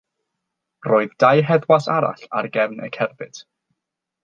Roedd 0.87 1.13
dau 1.25 1.43
heddwas 1.51 1.91
arall 1.97 2.25
ar 2.41 2.51
gefn 2.57 2.83
y 2.89 2.91
cerbyd. 2.99 3.45